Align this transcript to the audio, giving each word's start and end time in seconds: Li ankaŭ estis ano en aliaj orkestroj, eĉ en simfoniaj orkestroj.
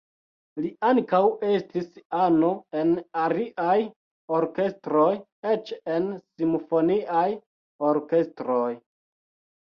Li 0.63 0.69
ankaŭ 0.91 1.17
estis 1.55 1.89
ano 2.19 2.47
en 2.79 2.93
aliaj 3.23 3.75
orkestroj, 4.37 5.09
eĉ 5.51 5.69
en 5.97 6.07
simfoniaj 6.39 7.27
orkestroj. 7.91 8.71